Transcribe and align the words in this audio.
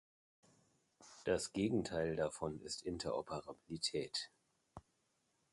Das 1.25 1.53
Gegenteil 1.53 2.15
davon 2.15 2.59
ist 2.61 2.81
Interoperabilität. 2.87 4.31